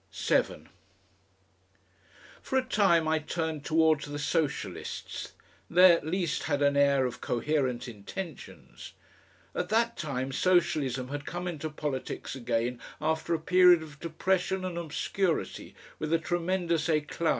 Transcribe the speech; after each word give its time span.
7 0.09 0.67
For 2.41 2.57
a 2.57 2.63
time 2.63 3.07
I 3.07 3.19
turned 3.19 3.63
towards 3.63 4.05
the 4.07 4.17
Socialists. 4.17 5.33
They 5.69 5.91
at 5.91 6.03
least 6.03 6.41
had 6.45 6.63
an 6.63 6.75
air 6.75 7.05
of 7.05 7.21
coherent 7.21 7.87
intentions. 7.87 8.93
At 9.53 9.69
that 9.69 9.97
time 9.97 10.31
Socialism 10.31 11.09
had 11.09 11.27
come 11.27 11.47
into 11.47 11.69
politics 11.69 12.33
again 12.35 12.81
after 12.99 13.35
a 13.35 13.39
period 13.39 13.83
of 13.83 13.99
depression 13.99 14.65
and 14.65 14.75
obscurity, 14.75 15.75
with 15.99 16.11
a 16.11 16.17
tremendous 16.17 16.89
ECLAT. 16.89 17.29